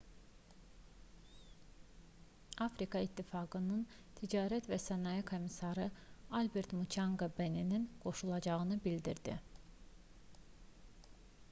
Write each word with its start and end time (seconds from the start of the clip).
afrika 2.67 3.01
ittifaqının 3.07 3.83
ticarət 4.21 4.71
və 4.73 4.81
sənaye 4.87 5.27
komissarı 5.33 5.87
albert 6.41 6.75
muçanqa 6.81 7.31
beninin 7.43 7.87
qoşulacağını 8.09 8.81
bildirdi 8.89 9.37